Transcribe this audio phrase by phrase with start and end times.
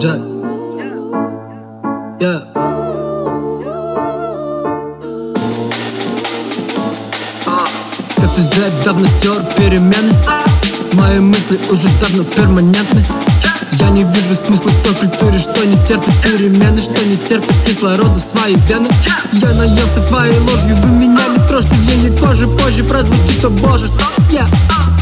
[0.00, 0.20] Jack.
[2.20, 2.38] Yeah.
[8.14, 10.14] Кактус Джек давно стер перемены.
[10.92, 13.04] Мои мысли уже давно перманентны.
[13.72, 18.20] Я не вижу смысла в той культуре, что не терпит перемены Что не терпит кислорода
[18.20, 18.88] в свои вены.
[19.32, 22.46] Я наелся твоей ложью, вы меня не трожьте в ей коже.
[22.46, 23.88] Позже прозвучит, о боже,
[24.30, 24.46] я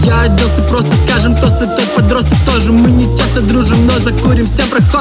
[0.05, 1.76] Я оделся просто, скажем, тост и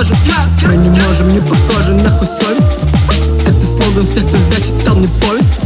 [0.05, 2.80] прохожим Мы не можем, не похожи, нахуй совесть.
[3.45, 5.59] Это слоган всех, кто зачитал мне повесть.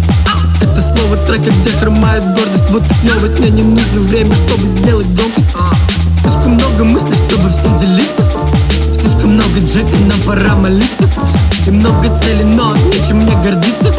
[0.62, 2.70] Это слово трека, где хромает гордость.
[2.70, 5.50] Вот так новость, мне не нужно время, чтобы сделать громкость.
[6.22, 8.24] Слишком много мыслей, чтобы всем делиться.
[8.94, 11.06] Слишком много джека, нам пора молиться.
[11.66, 13.94] И много целей, но нечем мне гордиться.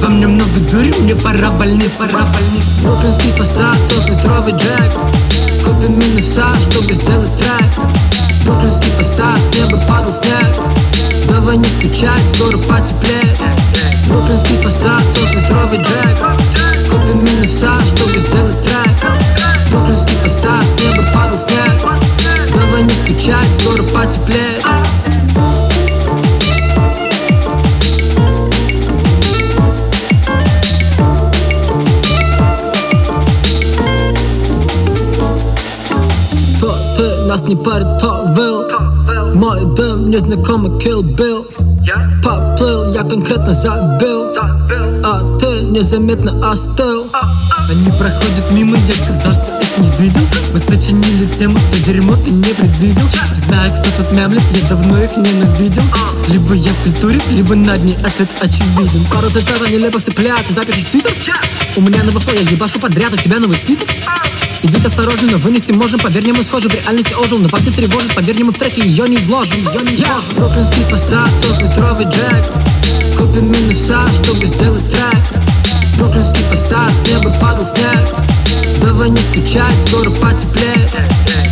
[0.00, 4.92] Во мне много дури, мне пора больница Пора больница Бруклинский фасад, трехлитровый джек.
[5.64, 7.83] Купим минуса, чтобы сделать трек
[8.44, 11.26] Бруклинский фасад, с неба падал снег.
[11.28, 13.38] Давай не скучать, скоро потеплеет.
[14.08, 16.18] Бруклинский фасад, трехлитровый джек.
[16.90, 19.70] Купим минуса, чтобы сделать трек.
[19.70, 22.52] Бруклинский фасад, с неба падал снег.
[22.54, 24.64] Давай не скучать, скоро потеплеет
[36.64, 37.26] То ты?
[37.26, 38.64] Нас не парит, то выл
[39.34, 41.44] Мой дым незнакомый Kill Bill.
[42.22, 44.32] Поплыл, я конкретно забил
[45.04, 47.06] А ты незаметно остыл.
[47.68, 50.22] Они проходят мимо, я сказал, что их не видел.
[50.54, 53.04] Мы сочинили тему, то дерьмо ты не предвидел.
[53.34, 55.82] Знаю, кто тут мямлет, я давно их ненавидел.
[56.28, 59.04] Либо я в культуре, либо над ней ответ очевиден.
[59.12, 61.12] Пару цитат нелепо цеплят, запишешь в твиттер.
[61.76, 63.86] У меня новый фло, я ебашу подряд, у тебя новый свитер
[64.64, 66.00] и вид осторожный, но вынести можем.
[66.00, 67.38] Поверь мы схожи, в реальности ожил.
[67.38, 68.80] Но пасти тревожит, поверь мы в треке.
[68.80, 72.44] Ее не изложим Ее не изложим Бруклинский фасад, трехлитровый джек.
[73.16, 75.42] Купим минуса, чтобы сделать трек.
[75.98, 78.08] Бруклинский фасад, с неба падал снег.
[78.80, 80.90] Давай не скучать, скоро потеплеет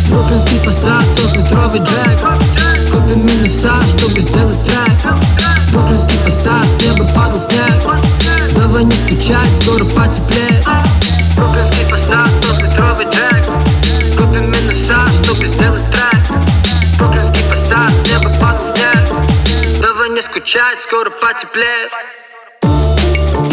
[0.09, 2.19] Бруклинский фасад, трехлитровый джек.
[2.91, 5.13] Купим минуса, чтобы сделать трек.
[5.71, 7.83] Бруклинский фасад, с неба падал снег.
[8.55, 9.62] Давай не скучать,
[20.53, 23.52] Shots go to party play.